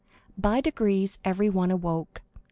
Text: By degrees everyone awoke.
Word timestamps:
By 0.35 0.61
degrees 0.61 1.19
everyone 1.23 1.69
awoke. 1.69 2.23